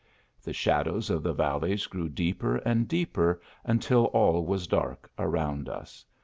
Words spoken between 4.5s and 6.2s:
dark around us.